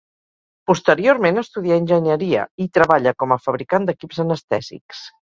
[0.69, 5.03] Posteriorment estudià Enginyeria i treballa com a fabricant d'equips anestèsics.